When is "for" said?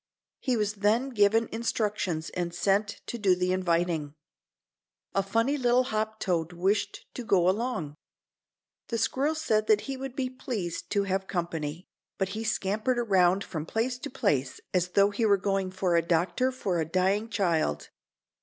15.69-15.95, 16.51-16.79